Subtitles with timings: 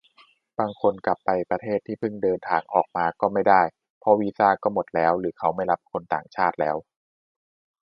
[0.59, 3.61] บางคนกลับไปประเทศที่เพิ่งเดินทางออกมาก็ไม่ได้
[3.99, 6.77] เพราะวีซ่าก็หมดแล้วหรือเขาไม่รับคนต่างชาติแล้ว